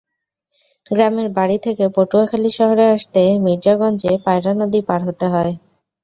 [0.85, 5.53] গ্রামের বাড়ি থেকে পটুয়াখালী শহরে আসতে মির্জাগঞ্জে পায়রা নদী পার হতে হয়।